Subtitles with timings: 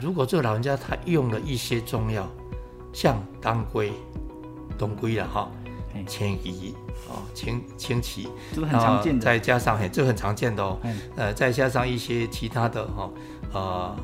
[0.00, 2.26] 如果这个老人家他用了一些中药，
[2.92, 3.92] 像当归、
[4.78, 5.50] 当归了哈，
[6.06, 6.74] 青衣
[7.08, 10.78] 哦，青青芪，这个很常见的，再加上嘿，这个很常见的哦，
[11.16, 13.10] 呃，再加上一些其他的哈，
[13.52, 13.96] 呃，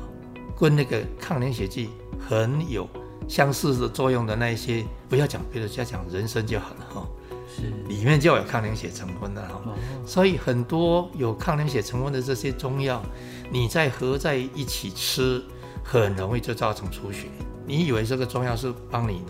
[0.57, 1.89] 跟那个抗凝血剂
[2.19, 2.87] 很有
[3.27, 7.07] 相似的作用的那一些，不要讲别的，就要讲人参就好了哈。
[7.49, 9.73] 是，里面就有抗凝血成分的哈，哦，
[10.05, 13.01] 所以很多有抗凝血成分的这些中药，
[13.49, 15.43] 你再合在一起吃。
[15.89, 17.27] 很容易就造成出血。
[17.65, 19.23] 你以为这个中药是帮你，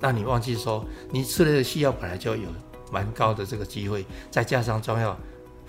[0.00, 2.48] 但你忘记说，你吃的西药本来就有
[2.90, 5.16] 蛮高的这个机会，再加上中药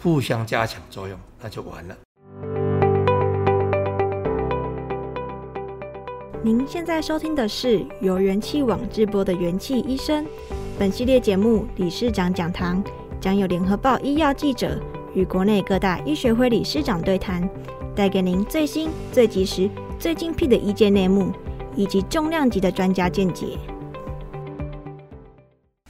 [0.02, 1.96] 互相加强作用，那就完了。
[6.44, 10.26] 您现在收听的是由元气网直播的元气医生。
[10.80, 12.84] 本系列节目理事长讲堂
[13.22, 14.80] 将有联合报医药记者
[15.14, 17.48] 与国内各大医学会理事长对谈，
[17.96, 19.70] 带给您最新、最及时。
[20.04, 21.32] 最精辟的医界内幕，
[21.78, 23.58] 以及重量级的专家见解。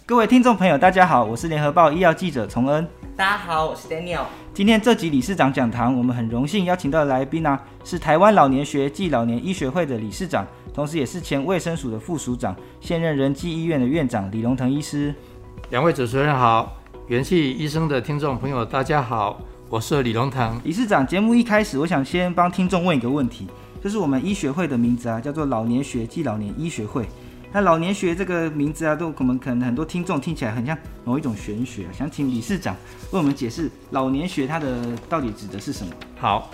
[0.05, 2.87] 各位听众朋友，大家好，我是联合报医药记者崇恩。
[3.17, 4.25] 大家好，我是 Daniel。
[4.53, 15.11] 今天这集理事长讲堂，我们很荣幸邀请到的来宾呢、啊，是台湾老年学暨老年医学会的理事长，同时也是前卫生署的副署长，现任仁济医院的院长李龙腾医师。
[15.71, 16.71] 两位主持人好，
[17.07, 21.07] 元气医生的听众朋友大家好，我是李龙腾理事长。
[21.07, 23.47] 节目一开始，我想先帮听众问一个问题。
[23.83, 27.05] 就是我们医学会的名字啊，叫做老年学暨老年医学会。
[27.51, 31.91] 那老年学这个名字啊，都我们可能很多听众听起来很像某一种玄学啊。
[31.91, 32.75] 想请理事长
[33.11, 35.93] 为我们解释老年学它的到底指的是什么？
[36.17, 36.49] 好，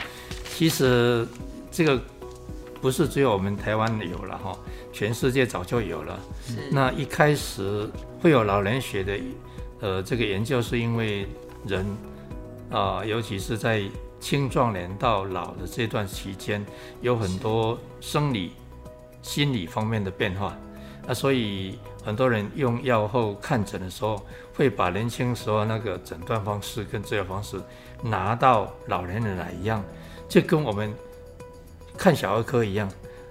[0.50, 1.26] 其实
[1.70, 2.02] 这个
[2.82, 4.58] 不是只有我们台湾有了哈，
[4.92, 6.20] 全世界早就有了。
[6.46, 6.56] 是。
[6.72, 7.88] 那一开始
[8.20, 9.20] 会有老年学的
[9.82, 11.28] 呃这个研究，是因为
[11.68, 11.86] 人
[12.72, 13.84] 啊、呃，尤其是在
[14.20, 16.66] 青壮年到老的这段期间，
[17.02, 18.52] 有很多生理、
[19.22, 20.56] 心理方面的变化，
[21.08, 24.22] 那所以很多人用药后看诊的时候，
[24.54, 27.60] 会把年轻时候那个诊断方式跟治疗方式
[28.04, 29.84] 拿到老年人来一样，
[30.28, 30.94] 就跟我们
[31.98, 32.90] 看小儿科一样，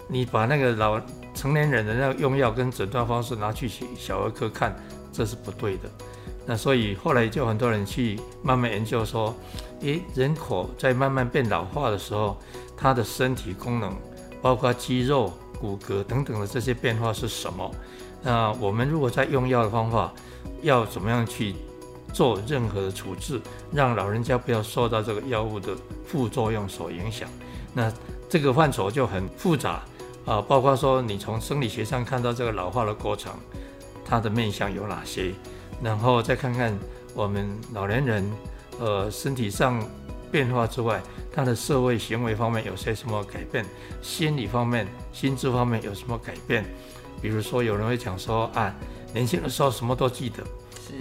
[0.08, 1.00] 你把那个老
[1.34, 4.74] 成年人的那个用药跟诊断方式拿去小儿科看，
[5.12, 5.90] 这是不对的。
[6.46, 9.36] 那所以后来就很多人去慢慢研究说。
[9.80, 12.36] 诶，人口在慢慢变老化的时候，
[12.76, 13.94] 他的身体功能，
[14.42, 17.70] 包括肌肉、骨骼等等的这些变化是什么？
[18.22, 20.12] 那我们如果在用药的方法，
[20.62, 21.54] 要怎么样去
[22.12, 23.40] 做任何的处置，
[23.72, 27.28] 让老人家不要受到这个药物的副作用所影响？
[27.72, 27.92] 那
[28.28, 29.82] 这个范畴就很复杂
[30.24, 33.32] 啊，包括说你从生理学上看到这个老化的过程，
[34.04, 35.32] 它的面向有哪些，
[35.80, 36.76] 然后再看看
[37.14, 38.28] 我们老年人。
[38.78, 39.82] 呃，身体上
[40.30, 41.02] 变化之外，
[41.32, 43.64] 他的社会行为方面有些什么改变？
[44.02, 46.64] 心理方面、心智方面有什么改变？
[47.20, 48.72] 比如说，有人会讲说啊，
[49.12, 50.44] 年轻的时候什么都记得，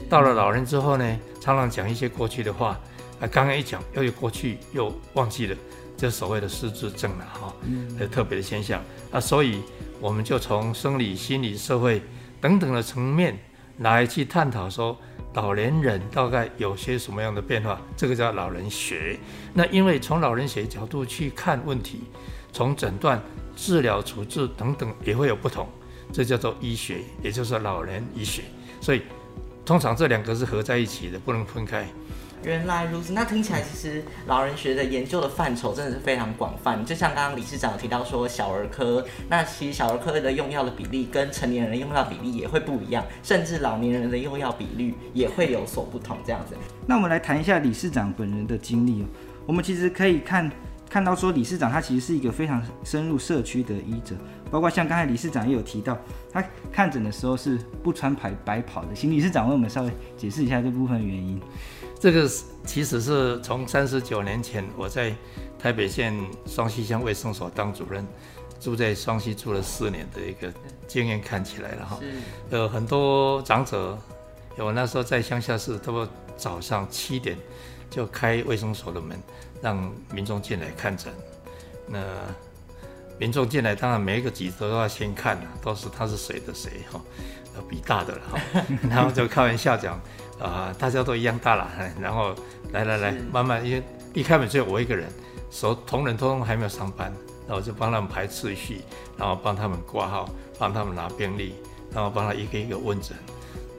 [0.10, 2.80] 到了老人之后呢，常常讲一些过去的话，
[3.20, 5.56] 啊，刚刚一讲又有过去又忘记了，
[5.96, 7.54] 这所谓的失智症了哈，
[8.00, 8.82] 呃，特别的现象。
[9.12, 9.62] 啊，所以
[10.00, 12.02] 我们就从生理、心理、社会
[12.42, 13.38] 等等的层面
[13.80, 14.98] 来去探讨说。
[15.38, 17.80] 老年人大概有些什么样的变化？
[17.96, 19.20] 这个叫老人学。
[19.54, 22.02] 那因为从老人学角度去看问题，
[22.52, 23.22] 从诊断、
[23.56, 25.70] 治疗、处置等等也会有不同，
[26.12, 28.46] 这叫做医学，也就是老人医学。
[28.82, 29.04] 所以
[29.64, 31.88] 通常这两个是合在一起的，不能分开。
[32.44, 36.86] 原来如此，那听起来其实老人学的研究的范畴真的是非常广泛。
[36.86, 46.18] 就像刚刚理事长提到说，小儿科，那其实小儿科的用药的比例跟成年人的用药比例也会不一样，甚至老年人的用药比率也会有所不同。
[46.26, 49.06] 这样子，那我们来谈一下理事长本人的经历哦。
[49.46, 50.50] 我们其实可以看
[50.90, 54.16] 看到说，理事长他其实是一个非常深入社区的医者，
[54.50, 55.98] 包括像刚才理事长也有提到，
[56.32, 58.94] 他看诊的时候是不穿白白袍的。
[58.94, 61.42] 请理事长为我们稍微解释一下这部分原因。
[62.00, 62.30] 这个
[62.66, 65.14] 其实是从三十九年前，我在
[65.58, 66.16] 台北县
[66.46, 68.06] 双溪乡卫生所当主任，
[68.60, 70.54] 住在双溪住了四年的一个
[70.88, 72.00] 经验看起来了哈。
[72.52, 73.98] 呃很多长者，
[74.58, 76.08] 我那时候在乡下是，差不多
[76.38, 77.38] 早上七点
[77.90, 79.18] 就开卫生所的门，
[79.62, 81.12] 让民众进来看诊。
[81.88, 82.00] 那
[83.18, 87.02] 民众进来，当然每一个集都要先看，都是他是谁的谁哈，
[87.56, 90.00] 要比大的了哈， 然后就开玩笑讲，
[90.40, 91.70] 啊、呃，大家都一样大了，
[92.00, 92.34] 然后
[92.72, 95.08] 来来来，慢慢，因为一开门只有我一个人，
[95.50, 97.14] 所同仁通通还没有上班，
[97.48, 98.82] 那我就帮他们排次序，
[99.18, 101.56] 然后帮他们挂号，帮他们拿病历，
[101.94, 103.18] 然后帮他一个一个问诊，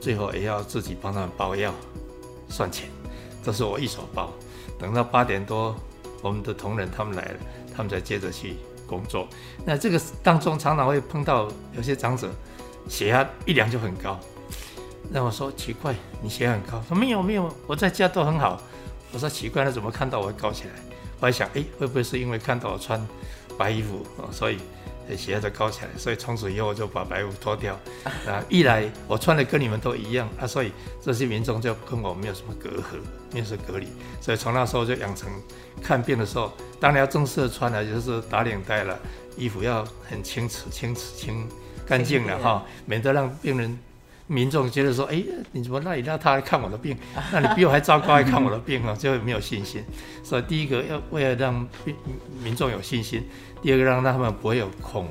[0.01, 1.73] 最后也要自己帮他们包药、
[2.49, 2.89] 算钱，
[3.43, 4.31] 这是我一手包。
[4.77, 5.75] 等到八点多，
[6.21, 7.39] 我们的同仁他们来了，
[7.75, 8.55] 他们才接着去。
[8.89, 9.27] 工作，
[9.63, 12.27] 那这个当中常常会碰到有些长者
[12.87, 14.19] 血压一量就很高，
[15.09, 16.81] 那我说奇怪，你血压很高？
[16.87, 18.61] 说没有没有，我在家都很好。
[19.11, 20.71] 我说奇怪，那怎么看到我会高起来？
[21.19, 23.05] 我还想，哎，会不会是因为看到我穿
[23.57, 24.59] 白衣服，所以
[25.17, 25.89] 血压就高起来？
[25.97, 27.73] 所以从此以后我就把白衣服脱掉。
[28.27, 30.71] 啊，一来我穿的跟你们都一样啊，所以
[31.01, 32.99] 这些民众就跟我没有什么隔阂，
[33.33, 33.87] 没有什么隔离。
[34.21, 35.29] 所以从那时候就养成
[35.81, 36.51] 看病的时候。
[36.81, 38.97] 当然要正式的穿了，就是打领带了，
[39.35, 41.45] 衣服要很清楚、清楚、清
[41.85, 43.77] 干净了哈，免得让病人、
[44.29, 46.95] 民众觉得说，哎，你怎么那里让他来看我的病？
[47.33, 49.83] 那你比我还糟糕，来看我的病啊，就没有信心。
[50.23, 51.53] 所以第一个要为了让
[51.83, 51.95] 民
[52.43, 53.27] 民众有信心，
[53.59, 55.07] 第二个让他们不会有恐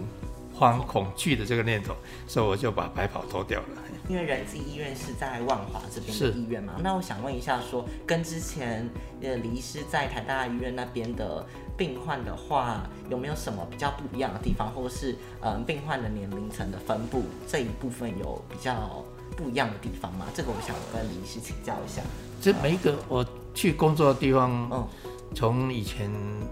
[0.55, 1.97] 慌、恐惧的这个念头，
[2.29, 3.67] 所以我就把白袍脱掉了。
[4.09, 8.89] 因为仁济医院是在万华这边的医院嘛，那我想问一下说，说跟之前
[9.21, 11.45] 呃李医师在台大医院那边的
[11.77, 15.13] 病患的话，有没有什么比较不一样的地方，或者是
[15.43, 19.05] 嗯、呃、病患的年龄层的分布这一部分有比较
[19.37, 20.27] 不一样的地方吗？
[20.35, 22.01] 这个我想跟李医师请教一下。
[22.41, 24.89] 这每一个我去工作的地方，嗯，
[25.35, 26.11] 从以前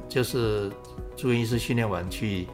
[0.08, 0.70] 就是
[1.17, 2.47] 住院医师训练完去。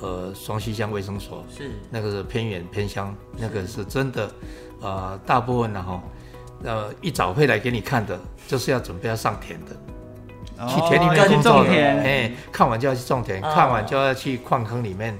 [0.00, 1.70] 呃，双溪乡卫生所是。
[1.90, 4.30] 那个是偏远偏乡，那个是真的，
[4.80, 6.02] 呃，大部分呢哈，
[6.64, 9.72] 呃，一早会来给你看的，就是要准备要上田的，
[10.58, 15.16] 哦、去田里面工作的，哎，看完就要去种田，哦、看完就要去矿坑里面，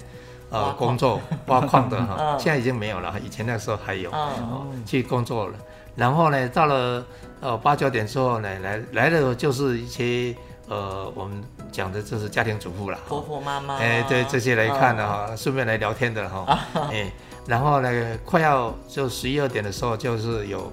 [0.50, 5.54] 呃，工作 挖矿的哈，哦、现在已经没有了，以前那时候还有，哦、去工作了，
[5.94, 7.06] 然后呢，到了
[7.40, 10.36] 呃八九点之后呢，来来的就是一些。
[10.68, 16.58] 呃，我们讲的就是家庭主妇了，婆婆妈妈，哎，对这些来看的哈，顺便来聊天的哈，
[16.90, 17.08] 哎，
[17.46, 20.72] 然后呢，快要就十一二点的时候，就是有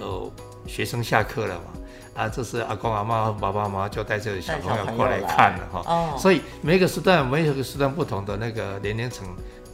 [0.00, 0.32] 有
[0.66, 9.28] 学生下课了嘛，啊，这是阿公阿妈和爸爸妈妈就带着小朋友过来看了哈，所以每个时段每个时段不同的那个年龄层，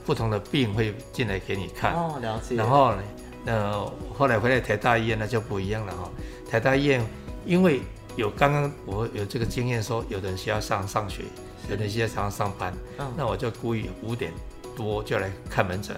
[0.04, 2.56] 不同的病会进来给你看，哦，了解。
[2.56, 3.02] 然后呢，
[3.46, 6.10] 呃，后来回来台大医院那就不一样了哈，
[6.50, 7.00] 台大医院
[7.46, 7.80] 因为。
[8.16, 11.22] 有刚刚我有这个经验，说有的人需要上上学，
[11.70, 14.32] 有的人需要常常上班，嗯、那我就故意五点
[14.76, 15.96] 多就来看门诊。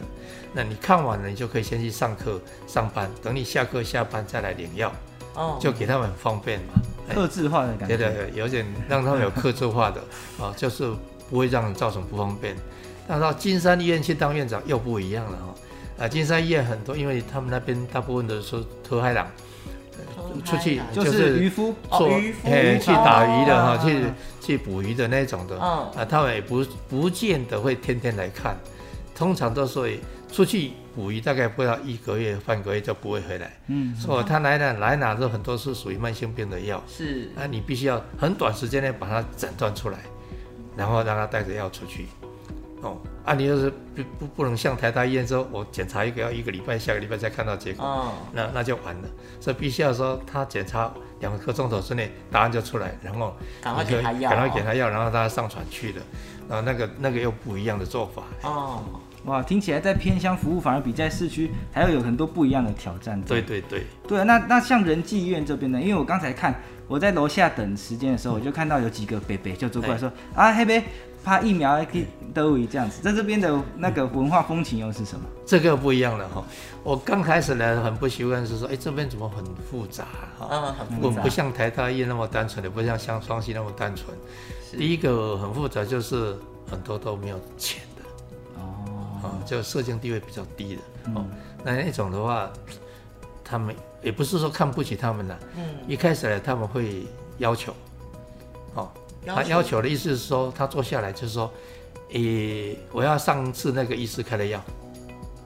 [0.53, 4.93] 那你看完了，你就可以先去上课上班，等你下课下班再来领药，
[5.35, 6.75] 哦，就给他们很方便嘛，
[7.13, 10.01] 客制化的感觉，对对，有点让他们有客制化的
[10.39, 10.93] 啊， 就是
[11.29, 12.57] 不会让人造成不方便。
[13.09, 19.27] 那到金山医院去当院长又不一样了哈，啊，金山医院很多，因为他们那边大部分都是特海郎。
[20.45, 22.09] 出去就是渔夫做，
[22.45, 24.05] 哎，去打鱼的哈，去
[24.41, 28.57] 去捕鱼的那种的，啊，他们也不不见得会天天来看，
[29.15, 29.99] 通常都是
[30.31, 33.53] 出去捕鱼，大概不到一个月半个月就不会回来。
[33.69, 39.99] 嗯，所以他来了来拿的很多是属于慢性病的药，是，那你必须要很短时间内把它诊断出来，
[40.77, 42.07] 然后让他带着药出去。
[42.83, 49.09] 哦，啊，你要是不不不能像台大医院说，我检查一个要一个礼拜，下个礼拜才看到结果，哦、那那就完了。
[49.41, 56.01] 所以必须要说，他检查两个钟头之内答案就出来，然后赶快给他药，赶快给他药，然后他上船去的。
[56.47, 58.25] 然后那个那个又不一样的做法。
[58.43, 58.85] 哦，
[59.25, 63.19] 哇，听起来在偏乡服务反而比在市区还要有很多不一样的挑战。
[63.23, 63.85] 对对对。
[64.07, 65.81] 对啊，那那像仁济医院这边呢？
[65.81, 66.55] 因为我刚才看
[66.87, 70.75] 我在楼下等时间的时候，嗯、我就看到有几个伯伯就走过来说：“哎、啊，黑伯。”
[71.25, 75.25] 怕疫苗可以都这样子，在这边的那个文化风情又是什么？
[75.47, 76.45] 这个不一样了哈。
[76.83, 80.05] 我刚开始呢很不习惯，是说，哎，这边怎么很复杂
[80.39, 80.49] 哈？
[80.51, 81.17] 嗯，很复杂。
[81.17, 84.15] 不不像台大医院那么单纯的，不像像双溪那么单纯。
[84.73, 86.37] 第一个很复杂，就是
[86.71, 88.03] 很多都没有钱的。
[88.61, 89.31] 哦。
[89.47, 90.83] 就社经地位比较低的。
[91.15, 91.25] 哦。
[91.25, 91.31] 嗯、
[91.65, 92.51] 那那种的话，
[93.43, 95.39] 他们也不是说看不起他们了。
[95.57, 95.65] 嗯。
[95.89, 97.07] 一开始呢，他们会
[97.39, 97.73] 要求。
[99.27, 99.33] 哦。
[99.35, 101.53] 他要求的意思是说，他坐下来就是说，
[102.13, 104.61] 诶，我要上次那个医师开的药。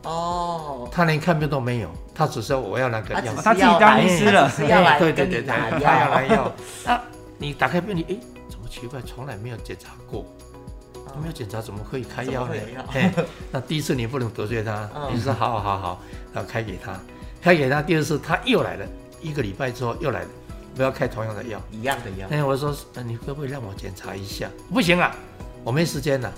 [0.04, 0.88] 哦。
[0.90, 4.50] 他连看病都没有，他只是我要那个药，他自己当医师了，
[4.98, 6.52] 对对对对，他要来药。
[6.84, 7.00] 那
[7.36, 8.18] 你打开病历，诶，
[8.48, 9.00] 怎么奇怪？
[9.02, 10.24] 从来没有检查过，
[11.20, 12.54] 没有检查怎么可以开药呢？
[13.52, 16.98] 那第一次你不能得罪他，你说好好好好，然后开给他，
[17.40, 17.80] 开给他。
[17.82, 18.86] 第二次他又来了，
[19.20, 20.28] 一个礼拜之后又来了。
[20.78, 22.28] 不要开同样的药，一样的药。
[22.30, 24.48] 哎，我说，那你可不可以让我检查一下？
[24.72, 25.12] 不行啊，
[25.64, 26.32] 我没时间了。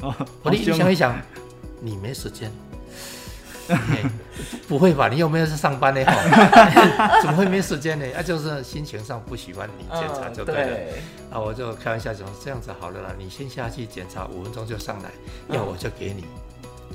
[0.00, 0.14] 哦，
[0.44, 1.20] 我一想一想，
[1.80, 2.52] 你没时间。
[4.68, 5.08] 不会吧？
[5.08, 6.00] 你有没有是上班呢？
[7.20, 8.06] 怎么会没时间呢？
[8.16, 10.62] 啊，就是心情上不喜欢你检查就对了。
[10.62, 11.02] 嗯、对
[11.32, 15.10] 啊，我就开玩笑讲，这样子好了啦，你先下去检查，五分钟就上来，
[15.48, 16.26] 要我就给你。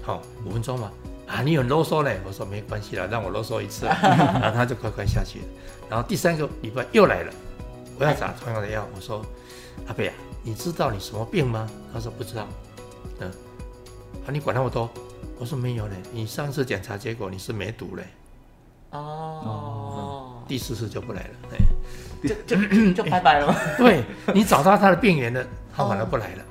[0.02, 0.90] 好、哦，五分钟嘛。
[1.30, 2.20] 啊，你有啰嗦嘞？
[2.26, 5.46] 我说没关系了，让我啰嗦一次， 然后他就快快下去了。
[5.90, 7.32] 然后第三个礼拜又来了，
[8.00, 8.88] 我要打同样的药。
[8.96, 9.24] 我说
[9.88, 11.70] 阿贝啊，你知道你什么病吗？
[11.94, 12.48] 他说不知道。
[13.20, 13.30] 嗯，
[14.26, 14.90] 啊，你管那么多？
[15.38, 18.04] 我说没有嘞，你上次检查结果你是梅毒嘞。
[18.92, 21.30] 哦、嗯，第四次就不来了，
[22.48, 23.56] 就就就拜拜了。
[23.78, 25.46] 对，你找到他的病源了，
[25.76, 26.44] 他反而不来了。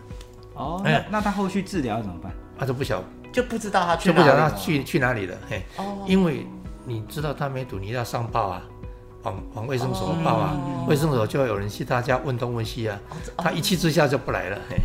[0.55, 2.33] 哦，那那他后续治疗怎么办？
[2.57, 5.37] 他就不晓，就不知道他去就不知道他去去哪里了。
[5.49, 6.47] 嘿，哦，因为
[6.85, 8.63] 你知道他没毒，你要上报啊，
[9.23, 10.57] 往往卫生所报啊，
[10.87, 12.99] 卫、哦、生所就要有人去他家问东问西啊，
[13.37, 14.59] 他一气之下就不来了。
[14.69, 14.77] 嘿，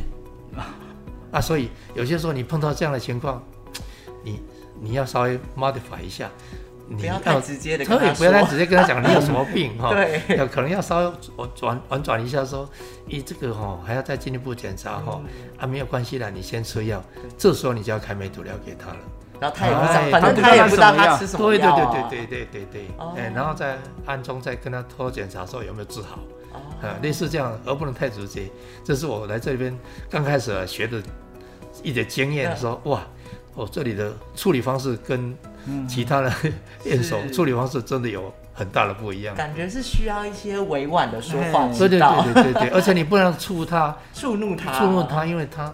[1.31, 3.43] 啊，所以有些时候你碰到这样的情况。
[4.25, 4.41] 你
[4.79, 6.29] 你要稍微 modify 一下，
[6.72, 11.13] 你不要太直接的跟他说，不要太直接跟他讲你有什么 病哈，对，要可能要稍微
[11.55, 12.69] 转婉转一下说，
[13.07, 15.21] 咦这个哈还要再进一步检查哈，
[15.57, 17.03] 啊没有关系啦，你先吃药，
[17.37, 18.97] 这时候你就要开梅毒药给他了，
[19.39, 21.39] 然后他也不知道，反正他也不知道他吃什。
[21.39, 26.19] 么药，对对对对对对对对，然后再暗中再跟他偷检查说有没有治好，
[26.81, 28.49] 啊类似这样，而不能太直接，
[28.83, 29.75] 这是我来这边
[30.09, 31.01] 刚开始学的
[31.81, 33.01] 一点经验，说哇。
[33.55, 35.31] 哦，这里的处理方式跟
[35.87, 36.31] 其他的
[36.85, 39.35] 验手处理方式真的有很大的不一样。
[39.35, 45.73] 感觉是需要一些委婉的说话，对对对对对对， 而且你不能触他，触怒他，触怒他，因为他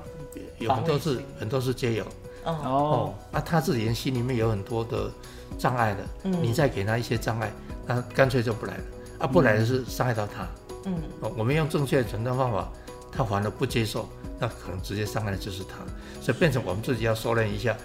[0.57, 2.03] 有很多是很多是街友，
[2.43, 2.53] 哦。
[2.63, 5.09] 哦，那他自己心里面有很多的
[5.57, 7.51] 障碍的，你再给他一些障碍，
[7.85, 8.83] 那干脆就不来了，
[9.19, 10.47] 啊，不来的是伤害到他，
[10.85, 12.69] 嗯，哦，我们用正确的诊断方法，
[13.11, 14.07] 他反而不接受。
[14.41, 15.79] 那可能直接伤害的就是他，
[16.21, 17.75] 所以变成我们自己要收敛一下，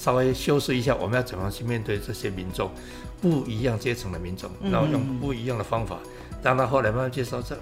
[0.00, 2.70] 稍微修饰一下，我们要怎么去面对这些民众，
[3.20, 5.98] 不一样阶层的民众，然后用不一样的方法，
[6.42, 7.42] 让他后来慢慢接受。
[7.42, 7.54] 这，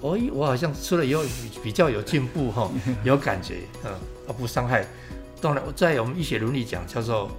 [0.00, 1.22] 哦，我好像吃了以后
[1.62, 2.68] 比较有进步 哈，
[3.04, 3.92] 有感觉，嗯，
[4.26, 4.84] 而不伤害。
[5.40, 7.30] 当然，在我们医学伦理讲叫做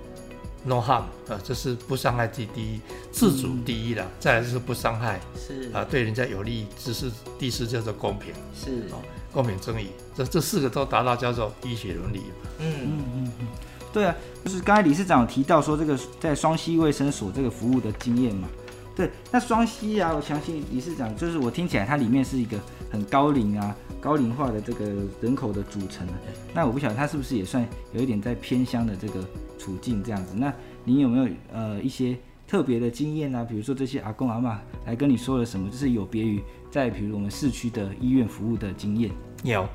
[0.64, 2.80] no harm 啊，这是不伤害第一，
[3.12, 9.04] 自主第一了，再来就是不伤害，是啊，对人家有利，只是第四叫做公平，是哦。
[9.34, 12.22] 公平正义，这这四个都达到叫做医学伦理。
[12.60, 13.48] 嗯嗯嗯嗯，
[13.94, 18.48] 对啊，就是刚才理事长有提到说这个在双溪卫生所这个服务的经验嘛。
[18.96, 22.58] 对，那双溪啊，我相信理事长就是我听起来它里面是一个
[22.92, 24.86] 很高龄啊、高龄化的这个
[25.22, 26.06] 人口的组成。
[26.54, 29.24] 那我不晓得它是不是也算有一点在偏乡的这个
[29.58, 30.34] 处境这样子。
[30.36, 32.18] 那你有没有呃一些
[32.48, 33.44] 特别的经验啊？
[33.44, 36.42] 比如说这些阿公阿嬷来跟你说了什么，就是有别于。
[36.70, 39.12] 在比如我们市区的医院服务的经验，
[39.44, 39.68] 有，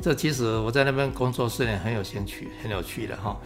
[0.00, 3.36] 这其实我在那边工作四年很有兴趣，很有趣的哈。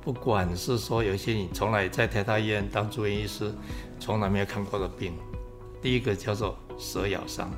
[0.00, 3.52] 不管是说有一些你从来在台大医院当住院医师，
[4.00, 5.12] 从来没有看过的病，
[5.82, 7.50] 第一个叫做蛇咬伤，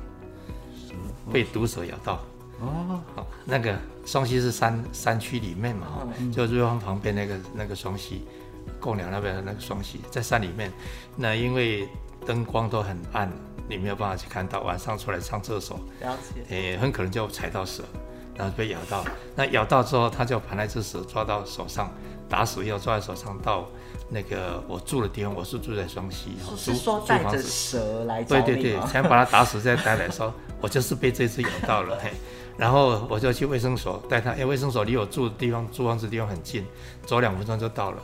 [1.31, 2.19] 被毒蛇咬到。
[2.59, 3.73] 哦，好，那个
[4.05, 8.23] 双溪是山山区里面嘛，哈，就瑞芳旁边那个那个双溪，
[8.79, 10.71] 贡寮那边的那个双溪，在山里面，
[11.15, 11.87] 那因为
[12.25, 13.31] 灯光都很暗。
[13.71, 17.81] 你没有办法去看到，晚上出来上厕所，了解，诶，很可能就踩到蛇，
[18.35, 19.05] 然后被咬到。
[19.33, 21.89] 那咬到之后，他就把那只蛇抓到手上，
[22.27, 23.65] 打死以后抓在手上到
[24.09, 28.21] 那个我住的地方，我是住在双溪，是说带着蛇来？
[28.23, 32.11] 对对对，先把它打死再带来说，我就是被这只咬到了， 嘿，
[32.57, 36.65] 然后我就去卫生所带它，因为卫生所离我住的地方、住房子地方很近，
[37.05, 37.97] 走两分钟就到了，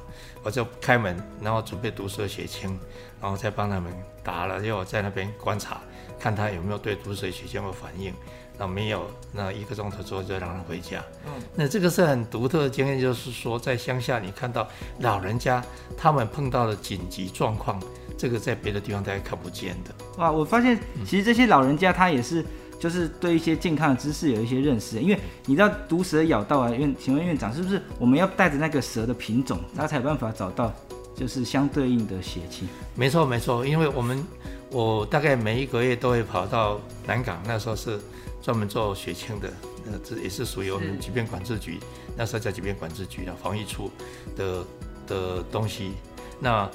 [0.43, 2.79] 我就开门，然后准备毒蛇血清。
[3.21, 3.91] 然后再帮他们
[4.23, 5.81] 打了，因为我在那边观察，
[6.19, 8.13] 看他有没有对毒蛇血清有反应。
[8.59, 10.99] 那没有，那一个钟头之后就让他回家。
[11.27, 14.67] 嗯，那这个是很独特的经验，就是说在乡下你看到
[15.01, 15.63] 老人家
[15.95, 17.79] 他们碰到的紧急状况，
[18.17, 19.93] 这个在别的地方大家看不见的。
[20.17, 22.43] 哇，我发现其实这些老人家他也是，
[22.79, 24.99] 就是对一些健康的知识有一些认识。
[24.99, 30.73] 因为你知道毒蛇咬到啊，院，请问院长是不是我们要带着那个蛇的品种，他才有办法找到？
[31.17, 34.23] 就是相对应的血清，没错没错，因为我们
[34.69, 37.99] 我大概每一个月都会跑到南港，那时候是
[38.39, 39.51] 专门做血清的，
[39.87, 41.79] 呃，这也是属于我们疾病管制局，
[42.15, 43.89] 那时候叫疾病管制局的防疫处
[44.35, 44.63] 的
[45.07, 45.93] 的东西。
[46.39, 46.69] 那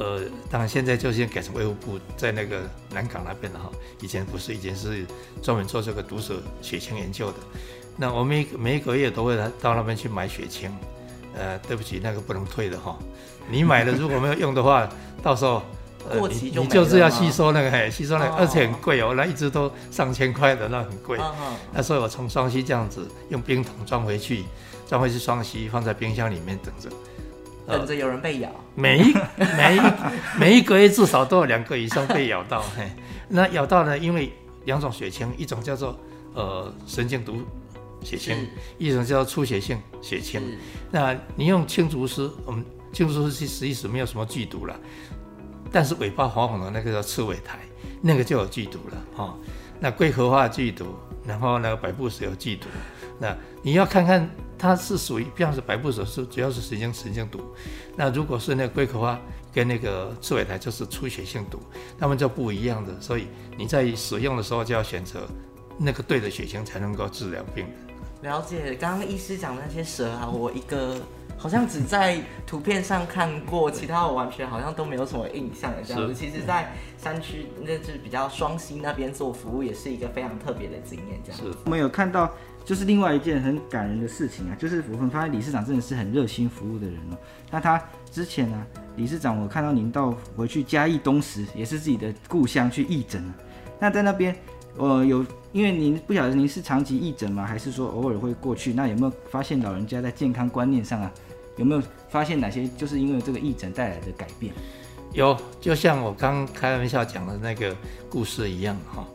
[0.00, 3.70] 呃，当然现在就先改成卫福部在那个南港那边了哈，
[4.00, 5.06] 以前不是，以前是
[5.40, 7.36] 专门做这个毒蛇血清研究的。
[7.96, 10.68] 那我们每每一个月都会来到那边去买血清。
[11.36, 12.96] 呃，对不起，那个不能退的哈。
[13.50, 14.88] 你买了如果没有用的话，
[15.22, 15.62] 到时候
[16.18, 21.18] 过期就你就是要吸收那个，嘿，吸收那个，而且很贵哦，那一支都上千块的，那很贵。
[21.72, 24.44] 那所以我从双溪这样子用冰桶装回去，
[24.88, 26.90] 装回去双溪，放在冰箱里面等着，
[27.66, 28.50] 等着有人被咬。
[28.74, 29.14] 每一
[29.56, 29.80] 每一
[30.38, 32.90] 每一个月至少都有两个以上被咬到，嘿，
[33.28, 34.32] 那咬到呢，因为
[34.64, 35.98] 两种血清，一种叫做
[36.34, 37.38] 呃神经毒
[38.02, 38.36] 血清，
[38.76, 40.42] 一种叫做出血性血清。
[40.90, 42.62] 那你用青竹丝，我们
[42.94, 44.74] 青竹丝其实意思没有什么剧毒了。
[45.72, 47.58] 但是尾巴黄黄的那个叫刺尾苔，
[48.00, 49.36] 那个就有剧毒了哦。
[49.80, 50.94] 那桂合花剧毒，
[51.26, 52.68] 然后那个百步蛇有剧毒。
[53.18, 57.40] 那你要看看它是属于，比方说百步蛇是主要是神经神经毒。
[57.96, 59.20] 那如果是那个桂合花
[59.52, 61.58] 跟那个刺尾苔就是出血性毒，
[61.98, 62.92] 它们就不一样的。
[63.00, 63.26] 所以
[63.58, 65.26] 你在使用的时候就要选择
[65.76, 67.74] 那个对的血型才能够治疗病人。
[68.22, 71.00] 了解，刚刚医师讲的那些蛇啊，我一个。
[71.36, 76.14] 好像只在图片上看过，其他我完全好像都没有什么印象的这样子。
[76.14, 81.20] 其实，在山区，那是比较双溪那边做服务，也是一个非常特别的经验。
[81.24, 82.30] 这样子，我们有看到，
[82.64, 87.18] 就是另外一件很感人的事情啊，就是我们发现理事长真的是很热心服务的人哦。
[87.50, 93.34] 那他之前呢、啊，理事长我看到您到回去嘉义东石，也是自己的故乡去义诊啊。
[93.78, 94.34] 那在那边，
[94.76, 95.24] 呃有。
[95.54, 97.46] 因为您不晓得您是长期义诊吗？
[97.46, 98.72] 还是说偶尔会过去？
[98.72, 101.08] 那有没有发现老人家在健康观念上啊，
[101.56, 104.52] 有没有发现哪些就是因为这个义诊带来的改变？
[105.12, 107.72] 有，就像我刚开玩笑讲的那个
[108.10, 109.06] 故事一样哈。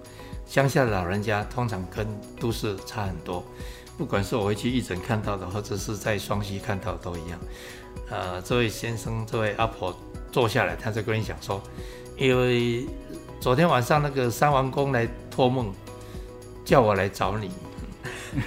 [0.45, 2.07] 乡下的老人家通常跟
[2.39, 3.43] 都市差很多，
[3.97, 7.37] 不管是我回去义诊看到的，或者是在双溪看到的都一样。
[8.09, 9.93] 呃，这位先生，这位阿婆
[10.31, 11.61] 坐下来，他就跟你讲说，
[12.17, 12.87] 因为
[13.41, 15.05] 昨天晚上那个三王公来
[15.39, 15.73] 托梦。
[16.65, 17.49] 叫我来找你，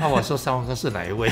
[0.00, 1.28] 那我说三王哥是哪一位？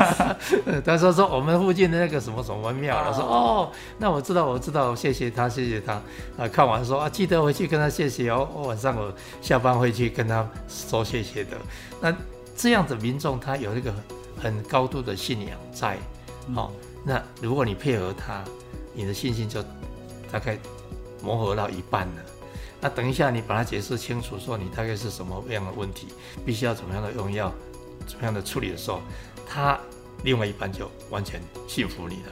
[0.86, 2.96] 他说说我们附近的那个什么什么庙。
[3.06, 6.00] 我说哦，那我知道我知道，谢谢他谢谢他。
[6.38, 8.48] 啊，看完说啊，记得回去跟他谢谢哦。
[8.64, 9.12] 晚上我
[9.42, 11.58] 下班回去跟他说谢谢的。
[12.00, 12.14] 那
[12.56, 13.92] 这样的民众他有一个
[14.40, 15.98] 很高度的信仰在，
[16.54, 16.72] 好，
[17.04, 18.42] 那如果你配合他，
[18.94, 19.62] 你的信心就
[20.32, 20.56] 大概
[21.20, 22.22] 磨合到一半了。
[22.80, 26.06] 那等一下，你把它解释清楚，说你大概是什么样的问题，
[26.46, 27.52] 必须要怎么样的用药，
[28.06, 29.00] 怎么样的处理的时候，
[29.46, 29.78] 他
[30.22, 32.30] 另外一半就完全信服你了。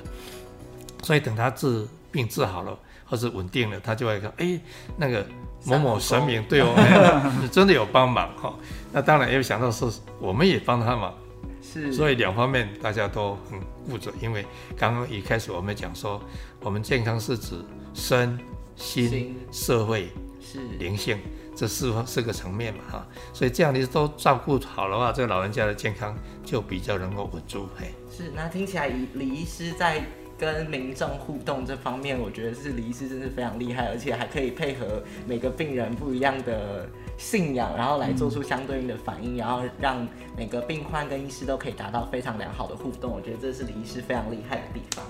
[1.03, 4.61] 所以等他治病治好了，或是稳定了，他就会说：“哎，
[4.97, 5.27] 那个
[5.65, 6.73] 某某神明对我
[7.41, 8.55] 们真的有帮忙哈。”
[8.93, 11.13] 那当然也有想到说，我们也帮他忙，
[11.61, 11.93] 是。
[11.93, 16.21] 所以两方面大家都很顾着，因为刚刚一开始我们讲说，
[16.61, 17.57] 我们健康是指
[17.95, 18.39] 身
[18.77, 20.09] 心社会。
[20.47, 21.19] 是灵性，
[21.57, 27.67] 这四方四个层面嘛哈，所以这样你都照顾好的话，这个老人家的健康就比较能够稳住。
[27.77, 30.01] 嘿，是，那听起来李医师在
[30.39, 40.07] 跟民众互动这方面，我觉得是李医师真是非常厉害，而且还可以配合每个病人不一样的信仰，然后来做出相对应的反应，然后让
[40.37, 43.11] 每个病患跟医师都可以达到非常良好的互动。
[43.11, 45.05] 我觉得这是李医师非常厉害的地方。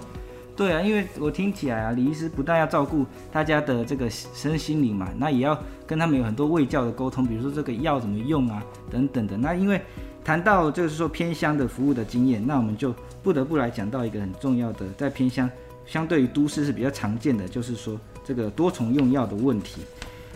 [0.57, 9.37] 对啊，因为我听起来啊，李医师不但要照顾大家的这个身心灵嘛，那也要跟他们有很多卫教的沟通，比如说这个药怎么用啊，等等的。
[9.37, 9.79] 那因为
[10.25, 15.49] 谈到就是说偏乡的服务的经验，那我们就不得不来讲到一个很重要的，在偏乡
[15.85, 19.83] 相对于都市是比较常见的，就是说这个多重用药的问题。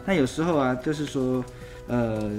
[0.05, 1.43] 那有时候啊，就是说
[1.87, 2.31] 呃，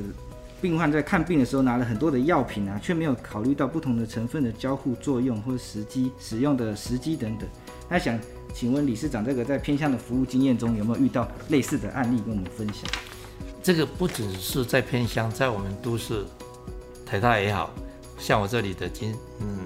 [0.61, 7.49] 病患在看病的时候拿了很多的药品啊，却没有考虑到不同的成分的交互作用或者时机使用的时机等等。
[7.91, 8.17] 那想
[8.53, 12.89] 请问理事长，这个在偏乡的服务经验中有没有遇到类似的案例跟我们分享？
[13.61, 16.25] 这个不只是在偏乡，在我们都市，
[17.05, 17.69] 台大也好，
[18.17, 19.59] 像我这里的金嗯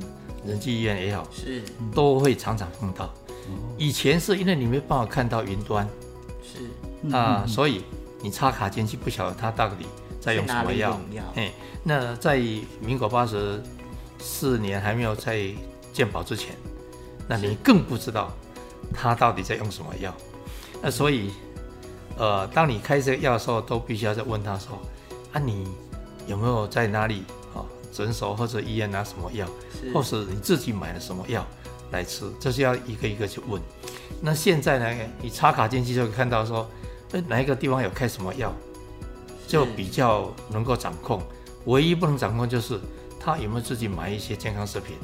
[0.44, 1.62] 仁济医院也好，是
[1.94, 3.14] 都会常常碰到。
[3.78, 5.88] 以前是因为你没办法看到云端，
[6.42, 7.84] 是啊，所以
[8.24, 9.86] 你插卡进去不晓得它到底
[10.20, 11.00] 在用什么药。
[11.36, 11.52] 哎，
[11.84, 12.38] 那在
[12.82, 13.62] 民国八十
[14.18, 15.48] 四年还没有在
[15.94, 16.56] 健保之前。
[17.28, 18.32] 那你更不知道
[18.94, 20.14] 他到底在用什么药，
[20.82, 21.32] 那所以，
[22.18, 24.80] 呃，当你开这个药的时候，都必须要再问他说，
[25.34, 25.68] 啊，你
[26.28, 29.48] 有没有在哪里啊诊所或者医院拿什么药，
[29.94, 31.46] 或是你自己买了什么药
[31.92, 33.62] 来吃，这是要一个一个去问。
[34.22, 36.70] 那现在呢，你插卡进去就可以看到说，
[37.12, 38.54] 哎，哪一个地方有开什么药，
[39.48, 41.22] 就比较能够掌控。
[41.66, 42.80] 唯一不能掌控就是
[43.20, 44.96] 他有没有自己买一些健康食品。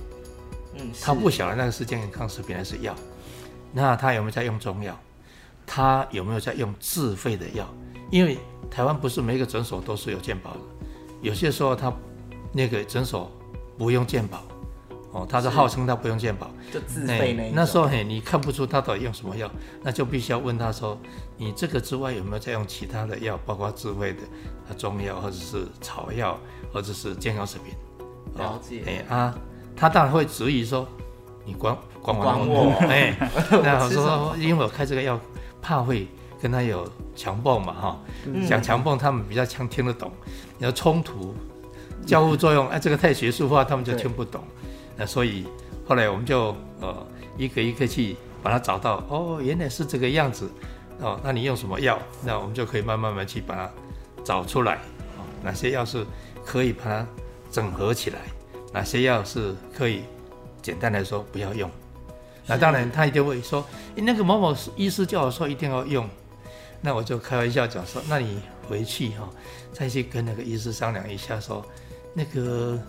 [1.01, 2.95] 他不晓得那个是健康食品还是药，
[3.73, 4.97] 那他有没有在用中药？
[5.65, 7.67] 他有没有在用自费的药？
[8.09, 8.37] 因为
[8.69, 10.59] 台湾不是每一个诊所都是有健保的，
[11.21, 11.93] 有些时候他
[12.51, 13.31] 那个诊所
[13.77, 14.43] 不用健保，
[15.11, 19.49] 哦，他是号称他不用健保，就自费那、欸、那时候嘿，你看不出他到底用什么药，
[19.81, 20.99] 那就必须要问他说，
[21.37, 26.37] 你这个之外有没有在用其他的药，包括自费的中药或者是草药
[26.73, 27.73] 或者是健康食品？
[28.35, 28.83] 了解。
[28.85, 29.37] 哎、欸、啊，
[29.75, 30.87] 他当然会质疑说，
[31.45, 32.71] 你管管管我？
[32.87, 33.15] 哎，
[33.63, 35.19] 那我说，因为我开这个药，
[35.61, 36.07] 怕会
[36.41, 40.11] 跟他有强暴嘛，哈、嗯，讲强暴他们比较强听得懂，
[40.57, 41.35] 你要冲突、
[42.05, 44.43] 交互作用， 哎，这个太学术化，他们就听不懂。
[44.97, 45.45] 那所以
[45.87, 46.95] 后来我们就呃
[47.37, 50.49] 一个一个去把它找到哦，原来是这个样子
[50.99, 51.19] 哦。
[51.23, 51.97] 那你用什么药？
[52.23, 53.69] 那我们就可以慢慢慢去把它
[54.23, 54.75] 找出来
[55.17, 55.25] 哦。
[55.43, 56.05] 哪些药是
[56.45, 57.05] 可以把它
[57.51, 58.19] 整合起来？
[58.71, 60.03] 哪些药是可以
[60.61, 61.69] 简单来说不要用？
[62.47, 66.09] 那当然他一定会说，那个某某医师叫我说一定要用。
[66.81, 69.29] 那我就开玩笑讲说，那你回去哈、哦，
[69.71, 71.65] 再去跟那个医师商量一下，说
[72.13, 72.79] 那个。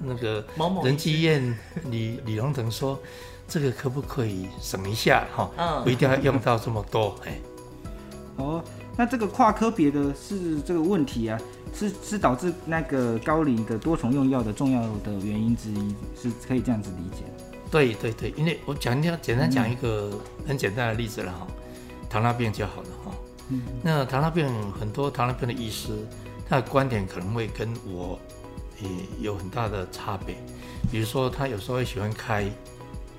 [0.00, 0.44] 那个
[0.84, 2.96] 仁济医院李李荣腾说
[3.48, 5.50] ：“这个可不可以省一下哈？
[5.56, 7.36] 嗯，不一定要用到这么多。”哎，
[8.36, 8.62] 哦，
[8.96, 11.36] 那这个跨科别的是这个问题啊，
[11.74, 17.24] 是是导致那个高龄的多重用药的重要的原因之一，是可以这样子理解。
[17.70, 20.10] 对对对，因为我讲一简单讲一个
[20.46, 21.46] 很简单的例子了哈，
[22.08, 23.12] 糖尿病就好了哈。
[23.50, 25.90] 嗯，那糖尿病很多糖尿病的医师，
[26.48, 28.18] 他的观点可能会跟我。
[28.80, 28.88] 也
[29.20, 30.36] 有很大的差别，
[30.88, 32.48] 比如说他有时候会喜欢开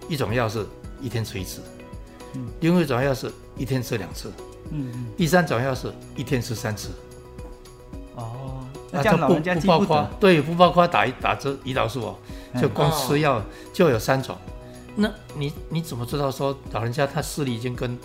[0.07, 0.65] 一种药是
[1.01, 1.59] 一天吃一次，
[2.35, 4.31] 嗯，另外一种药是一天吃两次，
[4.71, 6.91] 嗯嗯，第三种药是一天吃三次。
[8.91, 12.15] 哦，那这样老人家记不包括对，不包括打一打这胰岛素哦，
[12.61, 13.41] 就光吃药
[13.73, 14.35] 就有三种。
[14.35, 14.39] 哦、
[14.95, 17.97] 那你你怎么知道说老人家他视力已经跟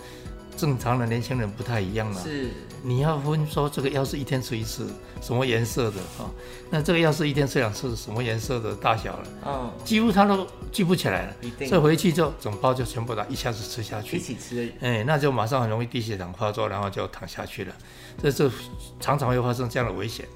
[0.55, 2.21] 正常的年轻人不太一样了？
[2.21, 2.49] 是。
[2.81, 4.87] 你要分说这个药是一天吃一次，
[5.19, 6.29] 什么颜色的啊？
[6.69, 9.23] 那这个药是一天吃两次，什么颜色的大小了？
[9.43, 11.33] 嗯，几乎他都记不起来了。
[11.67, 14.71] 这回去就整包就全部打一下子吃下去，一起吃。
[14.81, 17.73] 哎，那就马上很容易低血糖发作，然后就躺下去了。
[18.21, 18.51] 这这
[18.99, 20.27] 常常会发生这样的危险。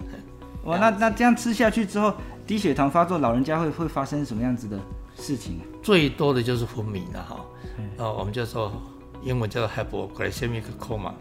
[0.66, 2.14] 哇，那那这样吃下去之后，
[2.46, 4.80] 低血糖发作，老人家会会发生什么样子的
[5.16, 5.60] 事情？
[5.82, 7.46] 最多的就是昏迷了哈。
[7.98, 8.72] 哦，我们就说。
[9.22, 11.12] 英文叫做 hypoglycemic coma，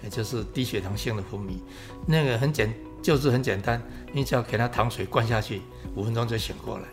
[0.00, 1.60] 也就是低血糖性的昏迷。
[2.06, 3.82] 那个很简，就是很简单，
[4.12, 5.62] 你只要给他糖水灌下去，
[5.96, 6.84] 五分钟就醒过来。